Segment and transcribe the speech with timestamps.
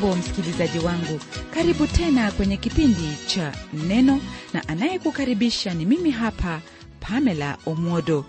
[0.00, 1.20] hujambo msikilizaji wangu.
[1.54, 4.20] Karibu tena kwenye kipindi cha neno
[4.52, 6.60] na anayekukaribisha ni mimi hapa
[7.00, 8.24] pamela omwodo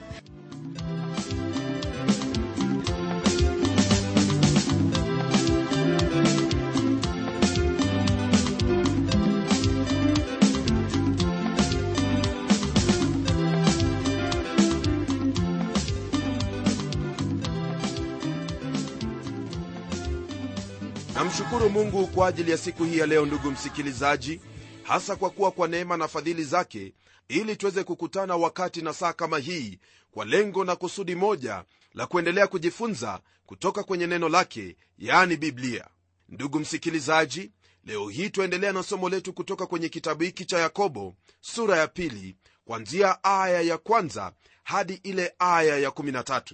[21.32, 24.42] namshukuru mungu kwa ajili ya siku hii ya leo ndugu msikilizaji
[24.84, 26.94] hasa kwa kuwa kwa neema na fadhili zake
[27.28, 29.80] ili tuweze kukutana wakati na saa kama hii
[30.12, 35.88] kwa lengo na kusudi moja la kuendelea kujifunza kutoka kwenye neno lake yaani biblia.
[36.30, 37.52] Ndugu msikilizaji
[37.86, 42.36] leo hii twaendelea na somo letu kutoka kwenye kitabu hiki cha yakobo sura ya pili
[42.66, 44.32] kwanzia aya ya kwanza
[44.64, 46.54] hadi ile aya ya 13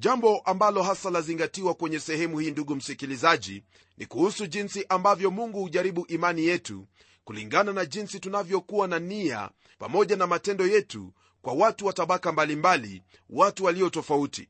[0.00, 3.64] jambo ambalo hasa lazingatiwa kwenye sehemu hii ndugu msikilizaji
[3.96, 6.86] ni kuhusu jinsi ambavyo mungu hujaribu imani yetu
[7.24, 13.02] kulingana na jinsi tunavyokuwa na nia pamoja na matendo yetu kwa watu wa tabaka mbalimbali
[13.30, 14.48] watu walio tofauti.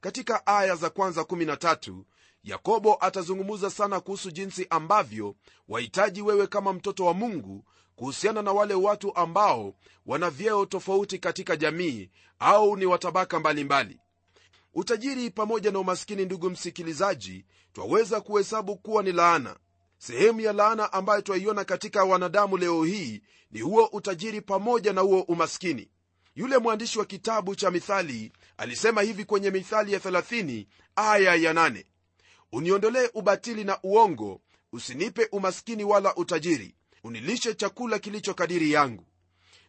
[0.00, 2.02] Katika aya za kwanza 13
[2.42, 5.34] yakobo atazungumza sana kuhusu jinsi ambavyo
[5.68, 7.64] wahitaji wewe kama mtoto wa mungu
[7.96, 9.74] kuhusiana na wale watu ambao
[10.06, 14.00] wana vyeo tofauti katika jamii au ni watabaka mbalimbali
[14.78, 19.56] utajiri pamoja na umaskini ndugu msikilizaji twaweza kuhesabu kuwa ni laana.
[19.98, 25.20] Sehemu ya laana ambayo twaiona katika wanadamu leo hii ni huo utajiri pamoja na huo
[25.20, 25.90] umaskini.
[26.36, 30.66] Yule mwandishi wa kitabu cha mithali alisema hivi kwenye mithali ya 30
[30.96, 31.84] aya ya 8
[32.52, 34.40] uniondolee ubatili na uongo
[34.72, 36.74] usinipe umaskini wala utajiri.
[37.04, 39.04] Unilishe chakula kilicho kadiri yangu.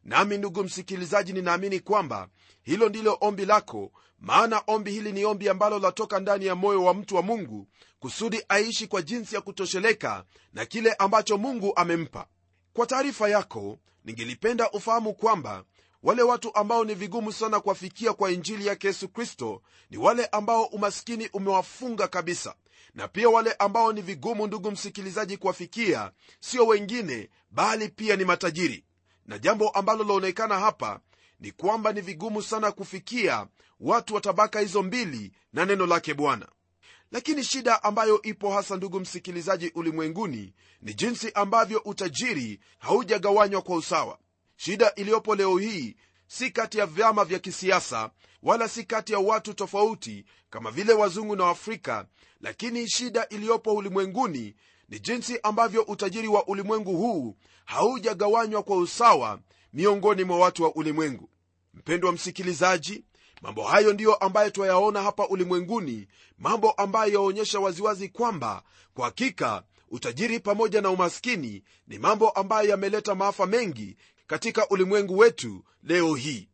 [0.03, 2.29] Nami ndugu msikilizaji ninaamini kwamba
[2.63, 3.91] hilo ndilo ombi lako
[4.21, 7.67] maana ombi hili ni ombi ambalo latoka ndani ya moyo wa mtu wa mungu
[7.99, 12.27] kusudi aishi kwa jinsi ya kutosheleka na kile ambacho mungu amempa.
[12.73, 15.63] Kwa taarifa yako ningelipenda ufahamu kwamba
[16.03, 20.63] wale watu ambao ni vigumu sana kuwafikia kwa injili yake yesu kristo ni wale ambao
[20.63, 22.55] umaskini umewafunga kabisa.
[22.95, 28.85] Na pia wale ambao ni vigumu ndugu msikilizaji kuwafikia sio wengine bali pia ni matajiri.
[29.25, 30.99] Na jambo ambalo laonekana hapa
[31.39, 33.47] ni kwamba ni vigumu sana kufikia
[33.79, 36.47] watu wa tabaka hizo mbili na neno lake bwana.
[37.11, 44.19] Lakini shida ambayo ipo hasa ndugu msikilizaji ulimwenguni ni jinsi ambavyo utajiri haujagawanywa kwa usawa.
[44.55, 45.95] Shida iliyopo leo hii
[46.27, 48.11] si kati ya vyama vya kisiasa
[48.43, 52.07] wala si kati ya watu tofauti kama vile wazungu na waafrika
[52.41, 54.55] lakini shida iliyopo ulimwenguni
[54.89, 57.35] ni jinsi ambavyo utajiri wa ulimwengu huu
[57.65, 59.39] haujagawanywa kwa usawa
[59.73, 61.29] miongoni mwa watu wa ulimwengu.
[61.73, 63.03] Mpendwa msikilizaji
[63.41, 66.07] mambo hayo ndiyo ambayo twayaona hapa ulimwenguni
[66.37, 68.63] mambo ambayo yaonyesha waziwazi kwamba
[68.93, 73.97] kwa hakika utajiri pamoja na umaskini ni mambo ambayo yameleta maafa mengi
[74.27, 76.49] katika ulimwengu wetu leo hii.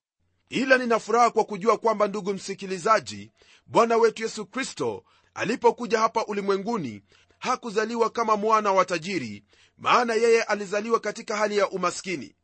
[0.49, 3.31] Ila nina furaha kwa kujua kwamba ndugu msikilizaji
[3.65, 7.01] bwana wetu yesu kristo alipokuja hapa ulimwenguni
[7.39, 9.43] hakuzaliwa kama mwana wa tajiri
[9.77, 12.35] maana yeye alizaliwa katika hali ya umaskini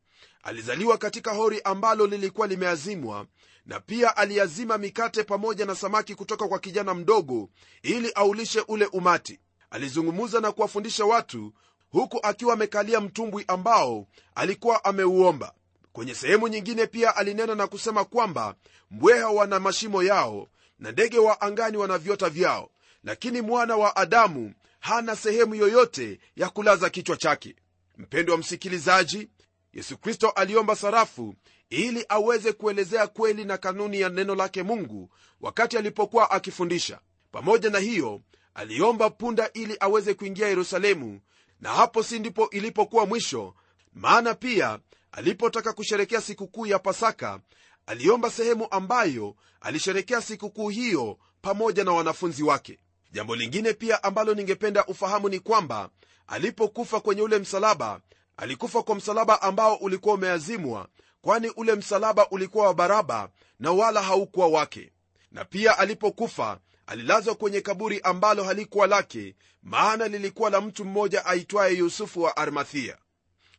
[0.44, 3.25] alizaliwa katika hori ambalo lilikuwa limeazimwa
[3.66, 7.50] na pia aliazima mikate pamoja na samaki kutoka kwa kijana mdogo
[7.84, 9.40] ili aulishe ule umati.
[9.69, 11.53] Alizungumza na kuwafundisha watu
[11.90, 15.53] huku akiwa amekalia mtumbwi ambao alikuwa ameuomba.
[15.94, 18.56] Kwenye sehemu nyingine pia alinena na kusema kwamba
[18.91, 20.47] mbweha wana mashimo yao
[20.80, 22.69] na ndege wa angani wana viota vyao
[23.03, 27.56] lakini mwana wa adamu hana sehemu yoyote ya kulaza kichwa chake.
[27.98, 29.30] Mpendo wa msikilizaji
[29.73, 31.35] yesu kristo aliomba sarafu
[31.69, 35.09] ili aweze kuelezea kweli na kanuni ya neno lake mungu
[35.41, 37.00] wakati alipokuwa akifundisha.
[37.31, 38.21] Pamoja na hiyo
[38.53, 41.19] aliomba punda ili aweze kuingia yerusalemu
[41.59, 43.53] na hapo si ndipo ilipokuwa mwisho
[43.94, 44.79] maana pia
[45.12, 47.39] alipotaka kusherekea sikukuu ya pasaka
[47.85, 52.79] aliomba sehemu ambayo alisherekea sikukuu hiyo pamoja na wanafunzi wake.
[53.12, 55.89] Jambo lingine pia ambalo ningependa ufahamu ni kwamba
[56.27, 58.01] alipokufa kwenye ule msalaba
[58.42, 60.88] alikufa kwa msalaba ambao ulikuwa umeazimwa
[61.22, 63.30] kwani ule msalaba ulikuwa wa baraba
[63.60, 64.92] na wala haukuwa wake.
[65.32, 71.76] Na pia alipokufa alilazwa kwenye kaburi ambalo halikuwa lake maana lilikuwa la mtu mmoja aitwaye
[71.78, 72.98] yusufu wa armathia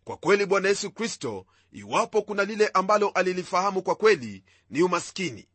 [0.05, 5.49] kwa kweli bwana yesu kristo iwapo kuna lile ambalo alilifahamu kwa kweli ni umaskini.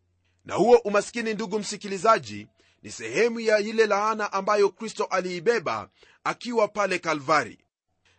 [0.45, 2.47] Na huo umaskini ndugu msikilizaji
[2.83, 5.89] ni sehemu ya ile laana ambayo kristo aliibeba
[6.23, 7.59] akiwa pale kalvari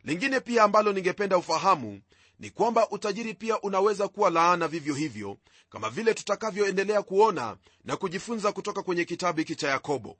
[0.05, 2.01] lingine pia ambalo ningependa ufahamu
[2.39, 5.37] ni kwamba utajiri pia unaweza kuwa laana vivyo hivyo
[5.71, 10.17] kama vile tutakavyoendelea kuona na kujifunza kutoka kwenye kitabu hiki cha yakobo.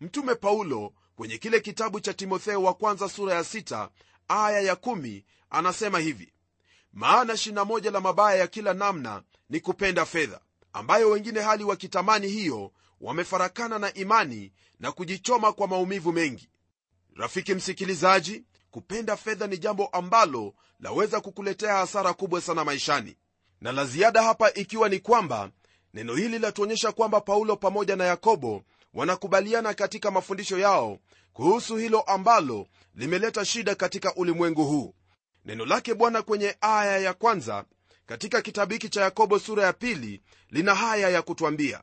[0.00, 3.88] Mtume paulo kwenye kile kitabu cha timotheo wa kwanza sura ya 6
[4.28, 6.32] aya ya 1 anasema hivi
[6.92, 10.40] maana shina moja la mabaya ya kila namna ni kupenda fedha
[10.72, 16.48] ambayo wengine hali wakitamani hiyo wamefarakana na imani na kujichoma kwa maumivu mengi.
[17.16, 23.16] Rafiki msikilizaji kupenda fedha ni jambo ambalo laweza kukuletea hasara kubwa sana maishani.
[23.60, 25.50] Na la ziada hapa ikiwa ni kwamba
[25.94, 28.62] neno hili latuonyesha kwamba paulo pamoja na yakobo
[28.94, 30.98] wanakubaliana katika mafundisho yao
[31.32, 34.94] kuhusu hilo ambalo limeleta shida katika ulimwengu huu.
[35.44, 37.64] Neno lake bwana kwenye aya ya kwanza
[38.06, 41.82] katika kitabu hiki cha yakobo sura ya pili lina haya ya kutwambia.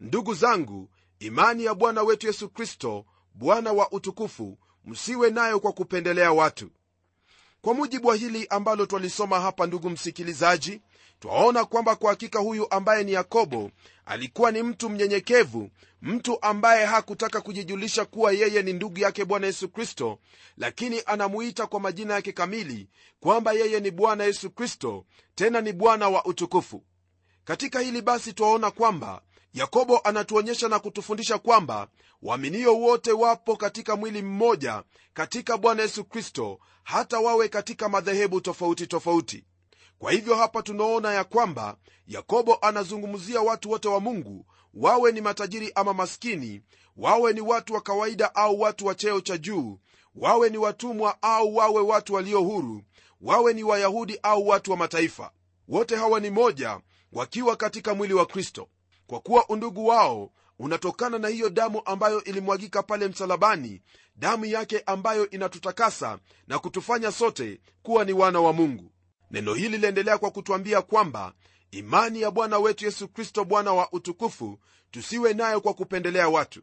[0.00, 6.32] Ndugu zangu imani ya bwana wetu yesu kristo bwana wa utukufu msiwe nayo kwa kupendelea
[6.32, 6.70] watu.
[7.62, 10.80] Kwa mujibu wa hili ambalo twalisoma hapa ndugu msikilizaji
[11.20, 13.70] twaona kwamba kwa hakika huyu ambaye ni yakobo
[14.06, 15.70] alikuwa ni mtu mnyenyekevu
[16.02, 20.18] mtu ambaye hakutaka kujijulisha kuwa yeye ni ndugu yake bwana yesu kristo
[20.56, 22.88] lakini anamuita kwa majina yake kamili
[23.20, 25.04] kwamba yeye ni bwana yesu kristo
[25.34, 26.82] tena ni bwana wa utukufu.
[27.44, 29.22] Katika hili basi twaona kwamba
[29.56, 31.88] yakobo anatuonyesha na kutufundisha kwamba
[32.22, 34.82] waaminio wote wapo katika mwili mmoja
[35.14, 39.44] katika bwana yesu kristo hata wawe katika madhehebu tofauti tofauti.
[39.98, 41.76] Kwa hivyo hapa tunaona ya kwamba
[42.06, 46.62] yakobo anazungumzia watu wote wa mungu wawe ni matajiri ama maskini
[46.96, 49.78] wawe ni watu wa kawaida au watu wa cheo cha juu
[50.14, 52.82] wawe ni watumwa au wawe watu walio huru
[53.20, 55.30] wawe ni wayahudi au watu wa mataifa.
[55.68, 56.80] Wote hawa ni moja
[57.12, 58.68] wakiwa katika mwili wa kristo
[59.06, 63.82] kwa kuwa undugu wao unatokana na hiyo damu ambayo ilimwagika pale msalabani
[64.16, 68.92] damu yake ambayo inatutakasa na kutufanya sote kuwa ni wana wa mungu.
[69.30, 71.32] Neno hili liendelea kwa kutwambia kwamba
[71.70, 74.58] imani ya bwana wetu yesu kristo bwana wa utukufu
[74.90, 76.62] tusiwe nayo kwa kupendelea watu.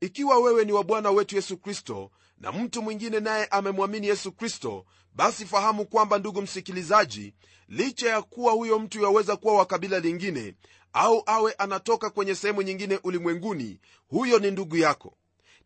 [0.00, 4.84] Ikiwa wewe ni wa bwana wetu yesu kristo na mtu mwingine naye amemwamini yesu kristo
[5.12, 7.34] basi fahamu kwamba ndugu msikilizaji
[7.68, 10.54] licha ya kuwa huyo mtu yaweza kuwa wa kabila lingine
[10.92, 15.16] au awe anatoka kwenye sehemu nyingine ulimwenguni huyo ni ndugu yako.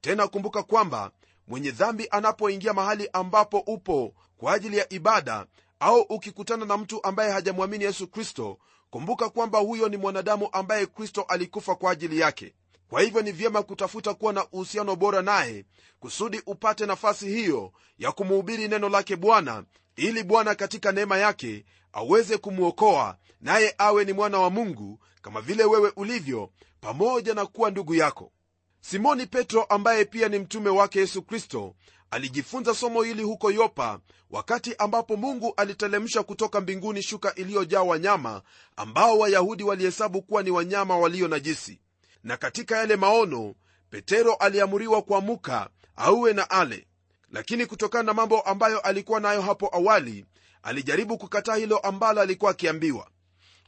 [0.01, 1.11] Tena kumbuka kwamba
[1.49, 5.47] mwenye dhambi anapoingia mahali ambapo upo kwa ajili ya ibada
[5.81, 8.59] au ukikutana na mtu ambaye hajamwamini yesu kristo
[8.91, 12.55] kumbuka kwamba huyo ni mwanadamu ambaye kristo alikufa kwa ajili yake
[12.91, 15.65] kwa hivyo ni vyema kutafuta kuwa na uhusiano bora naye
[16.01, 19.65] kusudi upate nafasi hiyo ya kumuhubiri neno lake bwana
[19.97, 25.65] ili bwana katika neema yake aweze kumwokoa naye awe ni mwana wa mungu kama vile
[25.65, 26.51] wewe ulivyo
[26.81, 28.33] pamoja na kuwa ndugu yako.
[28.81, 31.75] Simoni petro ambaye pia ni mtume wake yesu kristo
[32.11, 34.01] alijifunza somo hili huko yopa
[34.31, 38.43] wakati ambapo mungu alitelemsha kutoka mbinguni shuka iliyojaa wanyama
[38.77, 41.81] ambao wayahudi walihesabu kuwa ni wanyama walio najisi
[42.25, 43.55] na katika yale maono
[43.91, 46.87] petero aliamuriwa kuamuka auwe na ale.
[47.31, 50.27] Lakini kutokana na mambo ambayo alikuwa nayo hapo awali
[50.63, 53.11] alijaribu kukataa hilo ambalo alikuwa akiambiwa.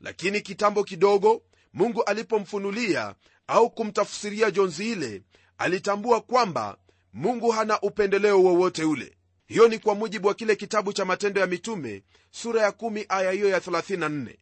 [0.00, 1.42] Lakini kitambo kidogo
[1.72, 3.14] mungu alipomfunulia
[3.46, 5.22] au kumtafsiria jonzi ile
[5.58, 6.76] alitambua kwamba
[7.12, 9.16] mungu hana upendeleo wowote ule.
[9.46, 13.30] Hiyo ni kwa mujibu wa kile kitabu cha matendo ya mitume sura ya 1 aya
[13.32, 14.36] hiyo ya 34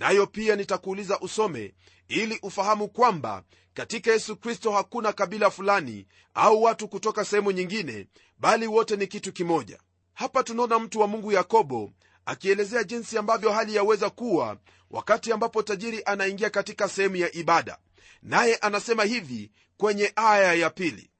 [0.00, 1.74] nayo pia nitakuuliza usome
[2.08, 3.42] ili ufahamu kwamba
[3.74, 8.06] katika yesu kristo hakuna kabila fulani au watu kutoka sehemu nyingine
[8.38, 9.78] bali wote ni kitu kimoja.
[10.14, 11.92] Hapa tunaona mtu wa mungu yakobo
[12.26, 14.56] akielezea jinsi ambavyo hali yaweza kuwa
[14.90, 17.78] wakati ambapo tajiri anaingia katika sehemu ya ibada.
[18.22, 21.10] Naye anasema hivi kwenye aya ya pili.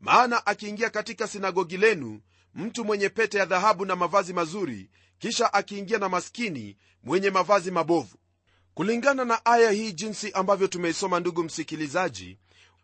[0.00, 2.20] Maana akiingia katika sinagogi lenu
[2.54, 8.16] mtu mwenye pete ya dhahabu na mavazi mazuri kisha akiingia na maskini mwenye mavazi mabovu.
[8.74, 12.38] Kulingana na aya hii jinsi ambavyo tumeisoma ndugu msikilizaji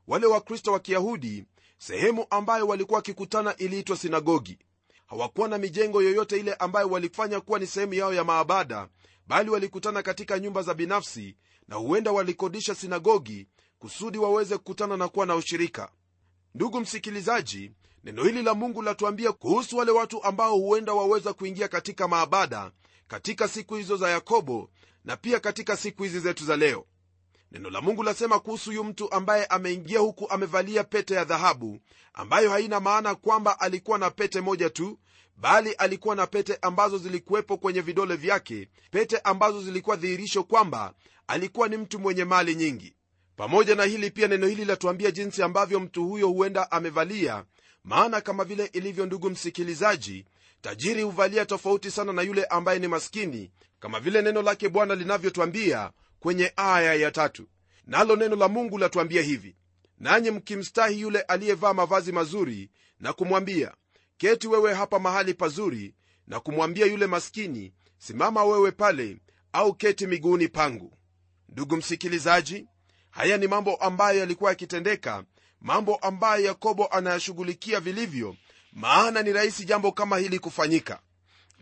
[0.07, 1.45] wale wakristo wa kiyahudi
[1.79, 4.59] sehemu ambayo walikuwa wakikutana iliitwa sinagogi.
[5.07, 8.89] Hawakuwa na mijengo yoyote ile ambayo walifanya kuwa ni sehemu yao ya maabada
[9.27, 11.37] bali walikutana katika nyumba za binafsi
[11.69, 13.47] na huenda walikodisha sinagogi
[13.79, 15.91] kusudi waweze kukutana na kuwa na ushirika.
[16.55, 17.71] Ndugu msikilizaji
[18.05, 22.71] neno hili la mungu latuambia kuhusu wale watu ambao huenda waweza kuingia katika maabada
[23.09, 24.71] katika siku hizo za yakobo
[25.05, 26.87] na pia katika siku hizi zetu za leo.
[27.53, 31.79] Neno la mungu lasema kuhusu huyu mtu ambaye ameingia huku amevalia pete ya dhahabu
[32.15, 34.99] ambayo haina maana kwamba alikuwa na pete moja tu
[35.37, 40.95] bali alikuwa na pete ambazo zilikuwepo kwenye vidole vyake pete ambazo zilikuwa dhihirisho kwamba
[41.27, 42.95] alikuwa ni mtu mwenye mali nyingi
[43.37, 47.45] pamoja na hili pia neno hili latuambia jinsi ambavyo mtu huyo huenda amevalia
[47.85, 50.27] maana kama vile ilivyo ndugu msikilizaji
[50.61, 55.93] tajiri huvalia tofauti sana na yule ambaye ni maskini kama vile neno lake bwana linavyotwambia
[56.21, 57.49] kwenye aya ya tatu.
[57.87, 59.57] Nalo neno la mungu latuambia hivi
[59.99, 62.71] nanyi mkimstahi yule aliyevaa mavazi mazuri
[63.01, 63.75] na kumwambia
[64.17, 65.95] keti wewe hapa mahali pazuri
[66.27, 69.17] na kumwambia yule maskini simama wewe pale
[69.53, 70.93] au keti miguuni pangu.
[71.49, 72.67] Ndugu msikilizaji
[73.13, 75.25] haya ni mambo ambayo yalikuwa yakitendeka
[75.61, 78.37] mambo ambayo yakobo anayashughulikia vilivyo
[78.73, 81.01] maana ni rahisi jambo kama hili kufanyika.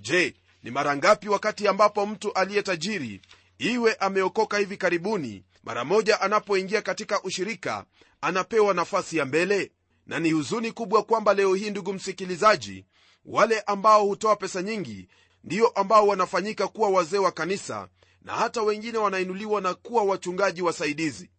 [0.01, 3.21] Je ni mara ngapi wakati ambapo mtu aliye tajiri
[3.59, 7.85] iwe ameokoka hivi karibuni mara moja anapoingia katika ushirika
[8.21, 9.71] anapewa nafasi ya mbele?
[10.07, 12.85] Na ni huzuni kubwa kwamba leo hii ndugu msikilizaji
[13.25, 15.09] wale ambao hutoa pesa nyingi
[15.45, 17.89] ndiyo ambao wanafanyika kuwa wazee wa kanisa
[18.23, 21.31] na hata wengine wanainuliwa na kuwa wachungaji wasaidizi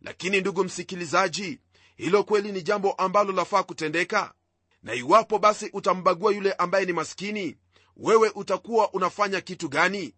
[0.00, 1.60] lakini ndugu msikilizaji
[1.96, 4.32] hilo kweli ni jambo ambalo lafaa kutendeka.
[4.82, 7.56] Na iwapo basi utambagua yule ambaye ni maskini
[7.96, 10.14] wewe utakuwa unafanya kitu gani?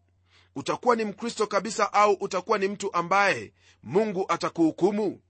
[0.57, 5.21] Utakuwa ni mkristo kabisa au utakuwa ni mtu ambaye mungu atakuhukumu?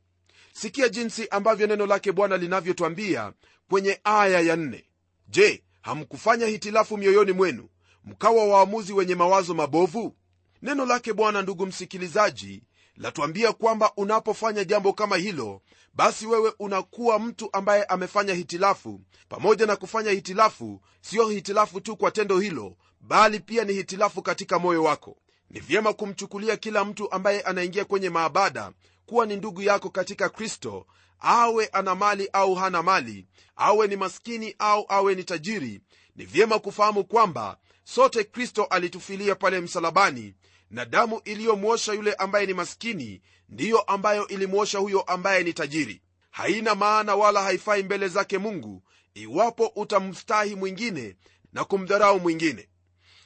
[0.53, 3.33] Sikia jinsi ambavyo neno lake bwana linavyotwambia
[3.71, 4.85] kwenye aya ya nne.
[5.29, 7.69] Je hamkufanya hitilafu mioyoni mwenu
[8.05, 10.17] mkawa waamuzi wenye mawazo mabovu?
[10.63, 12.63] Neno lake bwana ndugu msikilizaji
[12.99, 15.63] latwambia kwamba unapofanya jambo kama hilo
[15.95, 19.01] basi wewe unakuwa mtu ambaye amefanya hitilafu.
[19.29, 24.59] Pamoja na kufanya hitilafu siyo hitilafu tu kwa tendo hilo bali pia ni hitilafu katika
[24.59, 25.17] moyo wako.
[25.51, 28.73] Ni vyema kumchukulia kila mtu ambaye anaingia kwenye maabada
[29.07, 30.87] kuwa ni ndugu yako katika kristo
[31.21, 33.27] awe ana mali au hana mali
[33.57, 35.81] awe ni maskini au awe ni tajiri.
[36.17, 40.35] Ni vyema kufahamu kwamba sote kristo alitufilia pale msalabani
[40.71, 46.03] na damu iliyomwosha yule ambaye ni maskini ndiyo ambayo ilimwosha huyo ambaye ni tajiri.
[46.31, 48.83] Haina maana wala haifai mbele zake mungu
[49.15, 51.17] iwapo utamstahi mwingine
[51.53, 52.69] na kumdharau mwingine.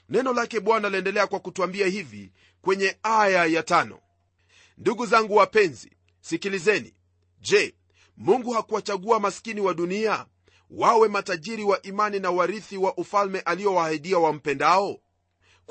[0.08, 2.32] Neno lake bwana laendelea kwa kutwambia hivi
[2.62, 3.98] kwenye aya ya tano.
[4.78, 6.94] Ndugu zangu wapenzi sikilizeni.
[7.40, 7.74] Je
[8.16, 10.26] mungu hakuwachagua maskini wa dunia
[10.70, 14.98] wawe matajiri wa imani na warithi wa ufalme aliyowaahidia wampendao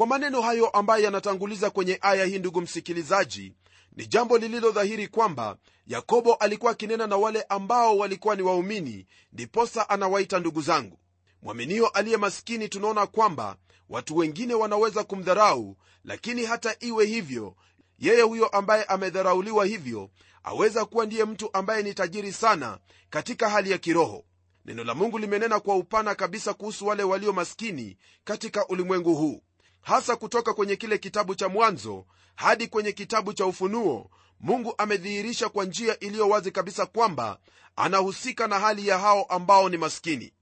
[0.01, 3.53] kwa maneno hayo ambayo yanatanguliza kwenye aya hii ndugu msikilizaji
[3.95, 10.39] ni jambo lililodhahiri kwamba yakobo alikuwa akinena na wale ambao walikuwa ni waumini ndiposa anawaita
[10.39, 10.99] ndugu zangu.
[11.41, 13.55] Mwaminio aliye maskini tunaona kwamba
[13.89, 17.55] watu wengine wanaweza kumdharau lakini hata iwe hivyo
[17.99, 20.09] yeye huyo ambaye amedharauliwa hivyo
[20.43, 22.79] aweza kuwa ndiye mtu ambaye ni tajiri sana
[23.09, 24.25] katika hali ya kiroho.
[24.65, 29.41] Neno la mungu limenena kwa upana kabisa kuhusu wale walio maskini katika ulimwengu huu
[29.81, 34.09] hasa kutoka kwenye kile kitabu cha mwanzo hadi kwenye kitabu cha ufunuo
[34.39, 37.39] mungu amedhihirisha kwa njia iliyo wazi kabisa kwamba
[37.75, 40.33] anahusika na hali ya hao ambao ni maskini.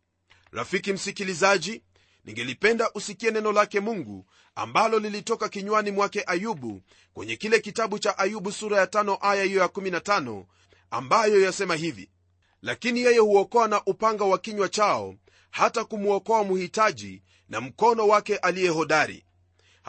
[0.51, 1.83] Rafiki msikilizaji
[2.25, 6.81] ningelipenda usikie neno lake mungu ambalo lilitoka kinywani mwake ayubu
[7.13, 10.43] kwenye kile kitabu cha ayubu sura ya tano aya hiyo ya 15
[10.91, 12.09] ambayo yasema hivi
[12.61, 15.15] lakini yeye huokoa na upanga wa kinywa chao
[15.51, 19.25] hata kumwokoa mhitaji na mkono wake aliye hodari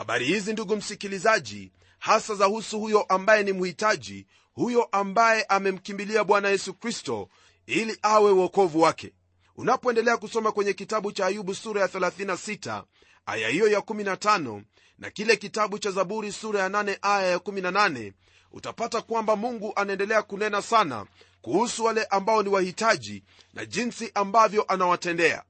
[0.00, 6.48] habari hizi ndugu msikilizaji hasa za husu huyo ambaye ni mhitaji huyo ambaye amemkimbilia bwana
[6.48, 7.28] yesu kristo
[7.66, 9.12] ili awe uokovu wake.
[9.56, 12.84] Unapoendelea kusoma kwenye kitabu cha ayubu sura ya 36
[13.26, 14.62] aya hiyo ya 15
[14.98, 18.12] na kile kitabu cha zaburi sura ya 8 aya ya 18
[18.52, 21.06] utapata kwamba mungu anaendelea kunena sana
[21.42, 25.42] kuhusu wale ambao ni wahitaji na jinsi ambavyo anawatendea.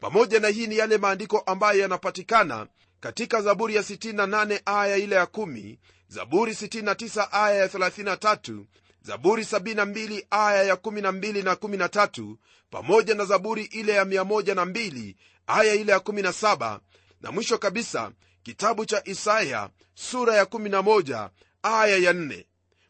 [0.00, 2.66] Pamoja na hii ni yale maandiko ambayo yanapatikana
[3.04, 5.76] katika zaburi ya 68 aya ile ya 1
[6.08, 8.64] zaburi 69 aya ya 33
[9.02, 12.36] zaburi 72 aya ya 12 na 13
[12.70, 15.14] pamoja na zaburi ile ya 102
[15.46, 16.78] aya ile ya 17
[17.20, 21.28] na mwisho kabisa kitabu cha isaya sura ya 11
[21.62, 22.44] aya ya 4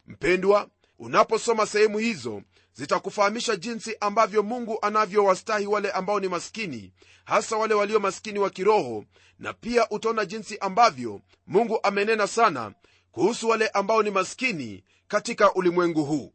[0.07, 0.69] mpendwa
[0.99, 2.41] unaposoma sehemu hizo
[2.73, 6.93] zitakufahamisha jinsi ambavyo mungu anavyowastahi wale ambao ni maskini
[7.25, 9.05] hasa wale walio maskini wa kiroho
[9.39, 12.73] na pia utaona jinsi ambavyo mungu amenena sana
[13.11, 16.33] kuhusu wale ambao ni maskini katika ulimwengu huu.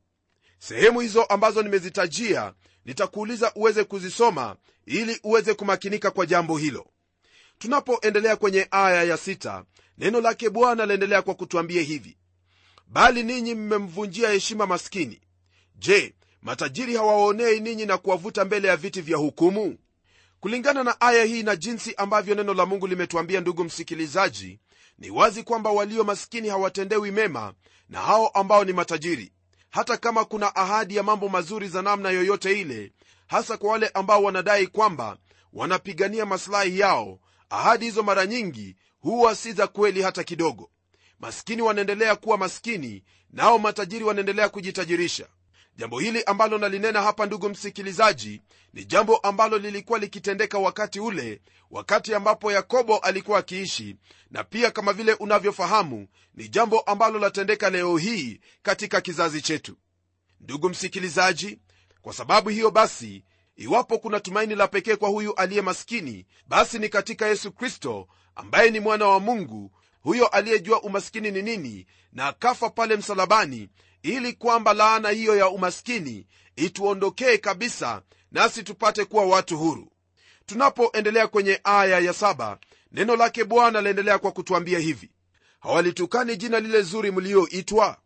[0.58, 6.86] Sehemu hizo ambazo nimezitajia nitakuuliza uweze kuzisoma ili uweze kumakinika kwa jambo hilo.
[7.58, 9.64] Tunapoendelea kwenye aya ya sita,
[9.98, 12.16] neno lake bwana laendelea kwa kutuambia hivi
[12.92, 15.20] bali ninyi mmemvunjia heshima maskini.
[15.76, 19.78] Je matajiri hawaonei ninyi na kuwavuta mbele ya viti vya hukumu?
[20.40, 24.58] Kulingana na aya hii na jinsi ambavyo neno la mungu limetuambia ndugu msikilizaji
[24.98, 27.52] ni wazi kwamba walio maskini hawatendewi mema
[27.88, 29.32] na hao ambao ni matajiri.
[29.70, 32.92] Hata kama kuna ahadi ya mambo mazuri za namna yoyote ile
[33.26, 35.16] hasa kwa wale ambao wanadai kwamba
[35.52, 37.18] wanapigania masilahi yao
[37.50, 40.70] ahadi hizo mara nyingi huwa si za kweli hata kidogo
[41.20, 45.26] maskini wanaendelea kuwa maskini nao matajiri wanaendelea kujitajirisha.
[45.76, 48.40] Jambo hili ambalo nalinena hapa ndugu msikilizaji
[48.72, 53.96] ni jambo ambalo lilikuwa likitendeka wakati ule wakati ambapo yakobo alikuwa akiishi.
[54.30, 59.76] Na pia kama vile unavyofahamu ni jambo ambalo latendeka leo hii katika kizazi chetu.
[60.40, 61.58] Ndugu msikilizaji
[62.02, 63.24] kwa sababu hiyo basi
[63.56, 68.70] iwapo kuna tumaini la pekee kwa huyu aliye maskini basi ni katika yesu kristo ambaye
[68.70, 73.68] ni mwana wa mungu huyo aliyejua umaskini ni nini na akafa pale msalabani
[74.02, 76.26] ili kwamba laana hiyo ya umaskini
[76.56, 78.02] ituondokee kabisa
[78.32, 79.92] nasi tupate kuwa watu huru.
[80.46, 82.58] Tunapoendelea kwenye aya ya saba
[82.92, 85.10] neno lake bwana laendelea kwa kutuambia hivi.
[85.60, 87.96] Hawalitukani jina lile zuri mlioitwa?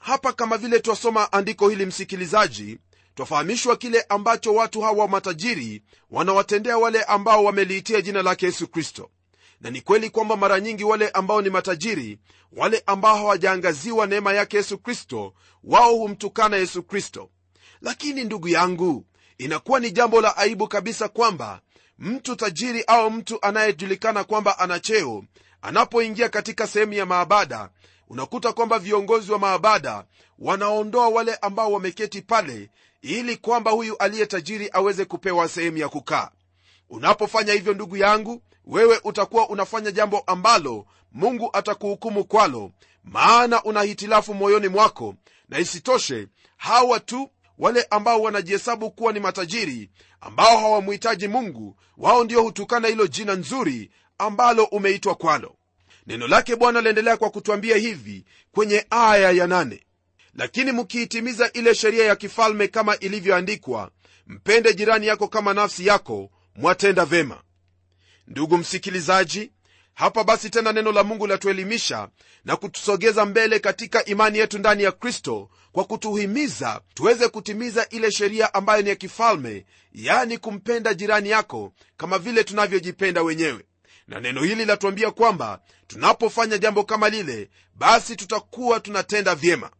[0.00, 2.78] Hapa kama vile twasoma andiko hili msikilizaji
[3.14, 9.10] twafahamishwa kile ambacho watu hawa matajiri wanawatendea wale ambao wameliitia jina lake yesu kristo
[9.64, 12.18] na ni kweli kwamba mara nyingi wale ambao ni matajiri
[12.52, 17.30] wale ambao hawajaangaziwa neema yake yesu kristo wao humtukana yesu kristo.
[17.80, 19.04] Lakini ndugu yangu
[19.38, 21.60] inakuwa ni jambo la aibu kabisa kwamba
[21.98, 25.24] mtu tajiri au mtu anayejulikana kwamba ana cheo
[25.62, 27.68] anapoingia katika sehemu ya maabada
[28.08, 30.04] unakuta kwamba viongozi wa maabada
[30.38, 32.70] wanaondoa wale ambao wameketi pale
[33.02, 36.30] ili kwamba huyu aliye tajiri aweze kupewa sehemu ya kukaa.
[36.90, 42.70] Unapofanya hivyo ndugu yangu wewe utakuwa unafanya jambo ambalo mungu atakuhukumu kwalo
[43.04, 45.14] maana una hitilafu moyoni mwako.
[45.48, 49.90] Na isitoshe hawa tu wale ambao wanajihesabu kuwa ni matajiri
[50.20, 55.56] ambao hawamhitaji mungu wao ndio hutukana hilo jina nzuri ambalo umeitwa kwalo.
[56.06, 59.82] Neno lake bwana laendelea kwa kutwambia hivi kwenye aya ya nane.
[60.34, 63.90] Lakini mkiitimiza ile sheria ya kifalme kama ilivyoandikwa
[64.26, 67.42] mpende jirani yako kama nafsi yako mwatenda vema
[68.28, 69.52] ndugu msikilizaji
[69.94, 72.08] hapa basi tena neno la mungu latuelimisha
[72.44, 78.54] na kutusogeza mbele katika imani yetu ndani ya kristo kwa kutuhimiza tuweze kutimiza ile sheria
[78.54, 83.64] ambayo ni ya kifalme yani kumpenda jirani yako kama vile tunavyojipenda wenyewe.
[84.08, 89.70] Na neno hili latuambia kwamba tunapofanya jambo kama lile basi tutakuwa tunatenda vyema.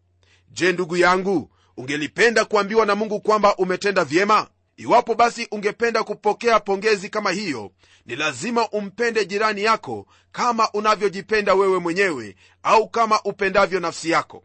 [0.51, 7.09] Je ndugu yangu ungelipenda kuambiwa na mungu kwamba umetenda vyema iwapo basi ungependa kupokea pongezi
[7.09, 7.71] kama hiyo
[8.07, 14.45] ni lazima umpende jirani yako kama unavyojipenda wewe mwenyewe au kama upendavyo nafsi yako.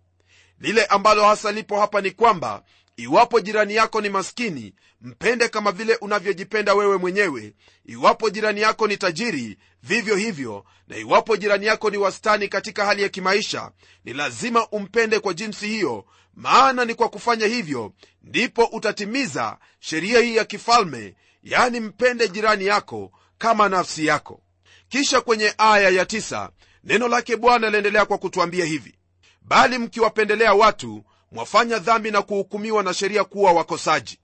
[0.59, 2.63] Lile ambalo hasa lipo hapa ni kwamba
[3.03, 7.53] iwapo jirani yako ni maskini mpende kama vile unavyojipenda wewe mwenyewe.
[7.85, 10.65] Iwapo jirani yako ni tajiri vivyo hivyo.
[10.87, 13.71] Na iwapo jirani yako ni wastani katika hali ya kimaisha
[14.05, 16.05] ni lazima umpende kwa jinsi hiyo.
[16.35, 21.15] Maana ni kwa kufanya hivyo ndipo utatimiza sheria hii ya kifalme.
[21.43, 24.41] Yani mpende jirani yako kama nafsi yako.
[24.89, 26.49] Kisha kwenye aya ya tisa,
[26.83, 28.95] neno lake bwana laendelea kwa kutwambia hivi.
[29.41, 34.19] Bali mkiwapendelea watu mwafanya dhambi na kuhukumiwa na sheria kuwa wakosaji.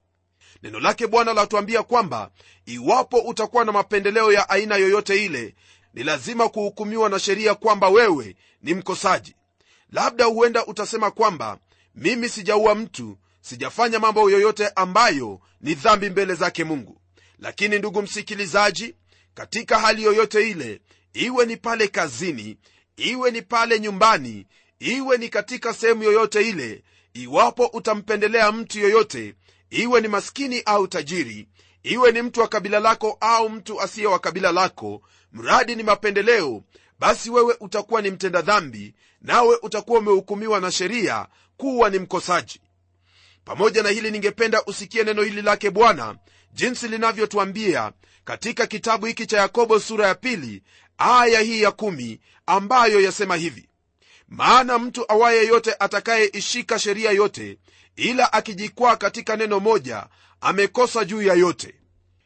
[0.62, 2.30] Neno lake bwana latuambia kwamba
[2.66, 5.54] iwapo utakuwa na mapendeleo ya aina yoyote ile
[5.94, 9.34] ni lazima kuhukumiwa na sheria kwamba wewe ni mkosaji.
[9.92, 11.58] Labda huenda utasema kwamba
[11.94, 17.00] mimi sijaua mtu sijafanya mambo yoyote ambayo ni dhambi mbele zake mungu.
[17.38, 18.94] Lakini ndugu msikilizaji
[19.34, 20.80] katika hali yoyote ile
[21.12, 22.56] iwe ni pale kazini
[22.96, 24.46] iwe ni pale nyumbani
[24.78, 26.82] iwe ni katika sehemu yoyote ile
[27.22, 29.34] iwapo utampendelea mtu yoyote
[29.70, 31.48] iwe ni maskini au tajiri
[31.82, 35.02] iwe ni mtu wa kabila lako au mtu asiye wa kabila lako
[35.32, 36.62] mradi ni mapendeleo
[36.98, 41.26] basi wewe utakuwa ni mtenda dhambi nawe utakuwa umehukumiwa na sheria
[41.56, 42.60] kuwa ni mkosaji.
[43.44, 46.16] Pamoja na hili ningependa usikie neno hili lake bwana
[46.52, 47.92] jinsi linavyotuambia
[48.24, 50.62] katika kitabu hiki cha yakobo sura ya pili
[50.98, 53.68] aya hii ya kumi ambayo yasema hivi
[54.28, 57.58] maana mtu awaye yote atakayeishika sheria yote
[57.96, 60.06] ila akijikwaa katika neno moja
[60.40, 61.74] amekosa juu ya yote.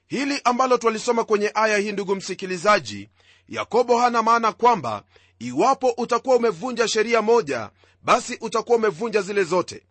[0.07, 3.09] Hili ambalo twalisoma kwenye aya hii ndugu msikilizaji
[3.49, 5.03] yakobo hana maana kwamba
[5.39, 7.71] iwapo utakuwa umevunja sheria moja
[8.03, 9.83] basi utakuwa umevunja zile zote.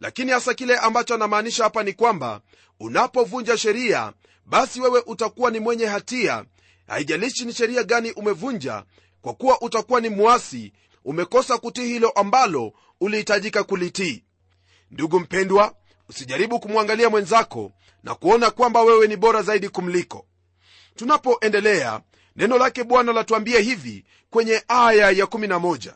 [0.00, 2.40] Lakini hasa kile ambacho anamaanisha hapa ni kwamba
[2.80, 4.12] unapovunja sheria
[4.46, 6.44] basi wewe utakuwa ni mwenye hatia.
[6.86, 8.84] Haijalishi ni sheria gani umevunja
[9.22, 10.72] kwa kuwa utakuwa ni mwasi
[11.12, 14.24] umekosa kutii hilo ambalo ulihitajika kulitii.
[14.90, 15.74] Ndugu mpendwa
[16.08, 20.26] usijaribu kumwangalia mwenzako na kuona kwamba wewe ni bora zaidi kumliko.
[20.96, 22.00] Tunapoendelea
[22.36, 25.92] neno lake bwana latuambia hivi kwenye aya ya 11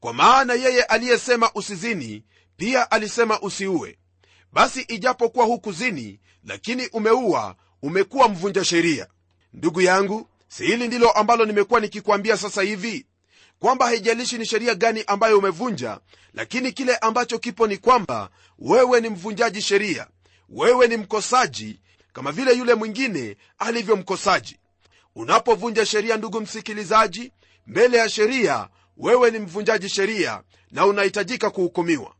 [0.00, 2.24] kwa maana yeye aliyesema usizini
[2.56, 3.98] pia alisema usiue.
[4.52, 9.06] Basi ijapokuwa hukuzini lakini umeua umekuwa mvunja sheria.
[9.52, 13.06] Ndugu yangu si hili ndilo ambalo nimekuwa nikikwambia sasa hivi
[13.58, 16.00] kwamba haijalishi ni sheria gani ambayo umevunja
[16.34, 20.06] lakini kile ambacho kipo ni kwamba wewe ni mvunjaji sheria
[20.48, 21.80] wewe ni mkosaji
[22.12, 24.58] kama vile yule mwingine alivyo mkosaji.
[25.14, 27.32] Unapovunja sheria ndugu msikilizaji
[27.66, 32.14] mbele ya sheria wewe ni mvunjaji sheria na unahitajika kuhukumiwa.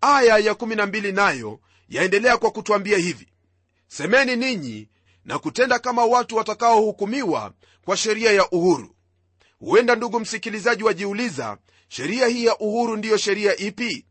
[0.00, 3.28] Aya ya 12 nayo yaendelea kwa kutwambia hivi.
[3.88, 4.88] Semeni ninyi
[5.24, 7.52] na kutenda kama watu watakaohukumiwa
[7.84, 8.94] kwa sheria ya uhuru
[9.60, 14.06] huenda ndugu msikilizaji wajiuliza sheria hii ya uhuru ndiyo sheria ipi?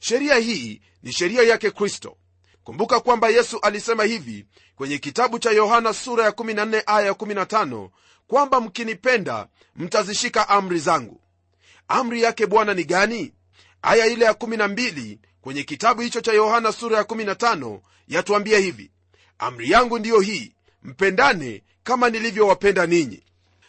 [0.00, 2.16] Sheria hii ni sheria yake kristo.
[2.64, 7.88] Kumbuka kwamba yesu alisema hivi kwenye kitabu cha yohana sura ya 14 aya 15
[8.26, 11.20] kwamba mkinipenda mtazishika amri zangu.
[11.88, 13.32] Amri yake bwana ni gani?
[13.82, 18.90] Aya ile ya 12 kwenye kitabu hicho cha yohana sura ya 15 yatuambia hivi
[19.38, 23.22] amri yangu ndiyo hii mpendane kama nilivyowapenda ninyi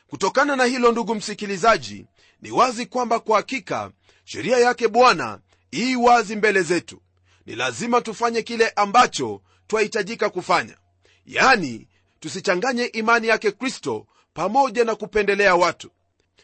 [0.10, 2.06] kutokana na hilo ndugu msikilizaji
[2.41, 3.91] ni wazi kwamba kwa hakika
[4.24, 5.39] sheria yake bwana
[5.76, 7.02] ii wazi mbele zetu.
[7.45, 10.78] Ni lazima tufanye kile ambacho twahitajika kufanya.
[11.26, 11.88] Yani
[12.19, 15.89] tusichanganye imani yake kristo pamoja na kupendelea watu.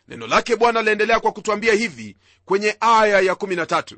[0.08, 3.98] Neno lake bwana laendelea kwa kutwambia hivi kwenye aya ya 13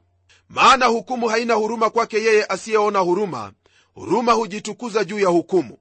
[0.50, 3.52] maana hukumu haina huruma kwake yeye asiyeona huruma.
[3.94, 5.78] Huruma hujitukuza juu ya hukumu.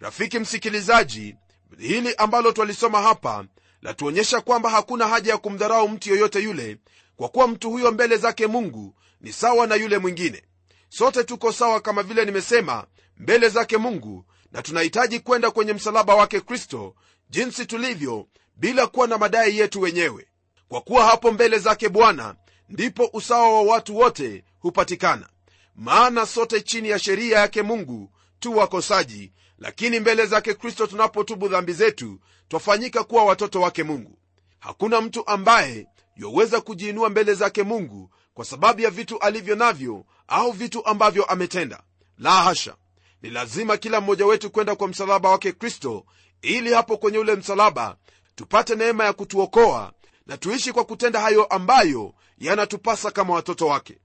[0.00, 1.36] Rafiki msikilizaji
[1.78, 3.44] hili ambalo twalisoma hapa
[3.82, 6.76] latuonyesha kwamba hakuna haja ya kumdharau mtu yoyote yule
[7.16, 10.42] kwa kuwa mtu huyo mbele zake mungu ni sawa na yule mwingine.
[10.88, 12.86] Sote tuko sawa kama vile nimesema
[13.16, 16.94] mbele zake mungu na tunahitaji kwenda kwenye msalaba wake kristo
[17.30, 20.26] jinsi tulivyo bila kuwa na madai yetu wenyewe.
[20.68, 22.34] Kwa kuwa hapo mbele zake bwana
[22.68, 25.28] ndipo usawa wa watu wote hupatikana.
[25.74, 28.10] Maana sote chini ya sheria yake mungu
[28.40, 34.18] tu wakosaji lakini mbele zake kristo tunapotubu dhambi zetu twafanyika kuwa watoto wake mungu.
[34.58, 40.52] Hakuna mtu ambaye yoweza kujiinua mbele zake mungu kwa sababu ya vitu alivyo navyo au
[40.52, 41.82] vitu ambavyo ametenda.
[42.18, 42.76] La hasha!
[43.22, 46.04] Ni lazima kila mmoja wetu kwenda kwa msalaba wake kristo
[46.42, 47.96] ili hapo kwenye ule msalaba
[48.34, 49.92] tupate neema ya kutuokoa
[50.26, 53.98] na tuishi kwa kutenda hayo ambayo yanatupasa kama watoto wake.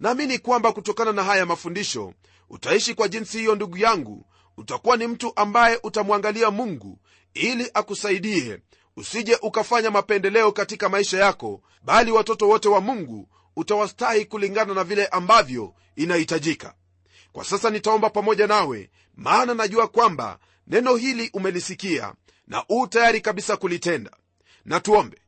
[0.00, 2.12] Naamini kwamba kutokana na haya mafundisho
[2.50, 6.98] utaishi kwa jinsi hiyo ndugu yangu utakuwa ni mtu ambaye utamwangalia mungu
[7.34, 8.60] ili akusaidie.
[8.96, 15.06] Usije ukafanya mapendeleo katika maisha yako bali watoto wote wa mungu utawastahi kulingana na vile
[15.06, 16.74] ambavyo inahitajika.
[17.32, 22.14] Kwa sasa nitaomba pamoja nawe maana najua kwamba neno hili umelisikia
[22.46, 24.10] na u tayari kabisa kulitenda.
[24.64, 25.18] Na tuombe.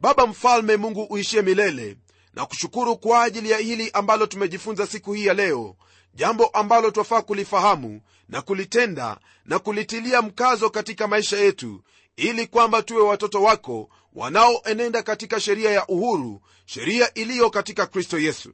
[0.00, 1.96] Baba mfalme mungu uishie milele
[2.34, 5.76] na kushukuru kwa ajili ya hili ambalo tumejifunza siku hii ya leo
[6.16, 11.82] jambo ambalo twafaa kulifahamu na kulitenda na kulitilia mkazo katika maisha yetu
[12.16, 18.52] ili kwamba tuwe watoto wako wanaoenenda katika sheria ya uhuru sheria iliyo katika kristo yesu.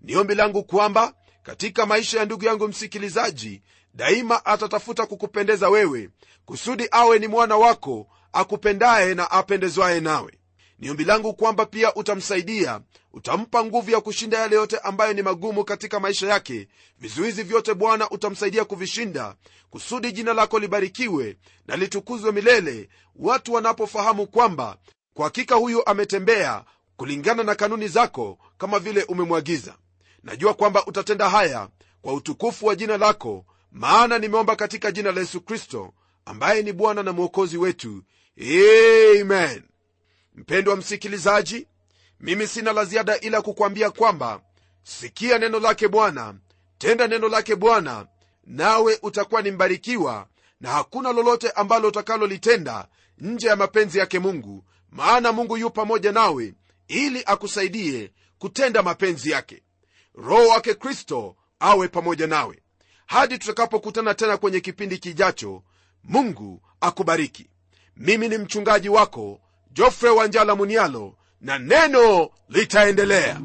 [0.00, 3.62] Ni ombi langu kwamba katika maisha ya ndugu yangu msikilizaji
[3.94, 6.10] daima atatafuta kukupendeza wewe
[6.44, 10.38] kusudi awe ni mwana wako akupendaye na apendezwaye nawe
[10.78, 12.80] ni ombi langu kwamba pia utamsaidia.
[13.12, 16.68] Utampa nguvu ya kushinda yale yote ambayo ni magumu katika maisha yake.
[16.98, 19.34] Vizuizi vyote bwana utamsaidia kuvishinda.
[19.70, 22.88] Kusudi jina lako libarikiwe na litukuzwe milele.
[23.16, 24.76] Watu wanapofahamu kwamba
[25.14, 26.64] kwa hakika huyu ametembea
[26.96, 29.74] kulingana na kanuni zako kama vile umemwagiza.
[30.22, 31.68] Najua kwamba utatenda haya
[32.02, 37.02] kwa utukufu wa jina lako maana nimeomba katika jina la yesu kristo ambaye ni bwana
[37.02, 38.02] na mwokozi wetu.
[38.40, 39.62] Amen
[40.34, 41.66] mpendwa msikilizaji
[42.20, 44.40] mimi sina la ziada ila kukwambia kwamba
[44.82, 46.34] sikia neno lake bwana
[46.78, 48.06] tenda neno lake bwana
[48.44, 50.26] nawe utakuwa ni mbarikiwa
[50.60, 56.54] na hakuna lolote ambalo utakalolitenda nje ya mapenzi yake mungu maana mungu yu pamoja nawe
[56.88, 59.62] ili akusaidie kutenda mapenzi yake.
[60.14, 62.62] Roho wake kristo awe pamoja nawe.
[63.06, 65.62] Hadi tutakapokutana tena kwenye kipindi kijacho
[66.04, 67.50] mungu akubariki.
[67.96, 69.40] Mimi ni mchungaji wako
[69.74, 73.40] jofre wanjala munialo na neno litaendelea.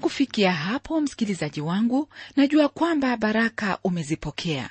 [0.00, 4.70] Kufikia hapo msikilizaji wangu najua kwamba baraka umezipokea